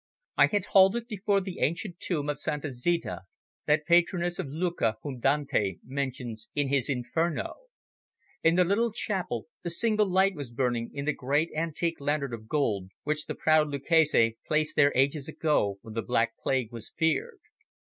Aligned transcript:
I 0.35 0.47
had 0.47 0.65
halted 0.65 1.05
before 1.05 1.41
the 1.41 1.59
ancient 1.59 1.99
tomb 1.99 2.27
of 2.27 2.39
Santa 2.39 2.71
Zita, 2.71 3.21
that 3.67 3.85
patroness 3.85 4.39
of 4.39 4.47
Lucca 4.47 4.95
whom 5.03 5.19
Dante 5.19 5.75
mentions 5.85 6.49
in 6.55 6.69
his 6.69 6.89
Inferno. 6.89 7.53
In 8.41 8.55
the 8.55 8.63
little 8.65 8.91
chapel 8.91 9.45
a 9.63 9.69
single 9.69 10.09
light 10.09 10.33
was 10.33 10.51
burning 10.51 10.89
in 10.91 11.05
the 11.05 11.13
great 11.13 11.51
antique 11.55 12.01
lantern 12.01 12.33
of 12.33 12.47
gold, 12.47 12.89
which 13.03 13.27
the 13.27 13.35
proud 13.35 13.67
Lucchese 13.67 14.39
placed 14.47 14.75
there 14.75 14.91
ages 14.95 15.27
ago 15.27 15.77
when 15.83 15.93
the 15.93 16.01
black 16.01 16.35
plague 16.39 16.71
was 16.71 16.89
feared. 16.97 17.39